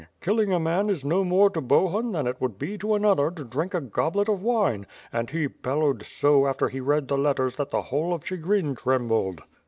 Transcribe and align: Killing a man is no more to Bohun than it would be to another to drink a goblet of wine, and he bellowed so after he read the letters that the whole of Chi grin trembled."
Killing 0.19 0.51
a 0.51 0.59
man 0.59 0.89
is 0.89 1.05
no 1.05 1.23
more 1.23 1.51
to 1.51 1.61
Bohun 1.61 2.11
than 2.11 2.25
it 2.25 2.41
would 2.41 2.57
be 2.57 2.75
to 2.75 2.95
another 2.95 3.29
to 3.29 3.43
drink 3.43 3.75
a 3.75 3.81
goblet 3.81 4.27
of 4.27 4.41
wine, 4.41 4.87
and 5.13 5.29
he 5.29 5.45
bellowed 5.45 6.01
so 6.01 6.47
after 6.47 6.69
he 6.69 6.79
read 6.79 7.07
the 7.07 7.19
letters 7.19 7.55
that 7.57 7.69
the 7.69 7.83
whole 7.83 8.11
of 8.11 8.25
Chi 8.25 8.37
grin 8.37 8.73
trembled." 8.73 9.43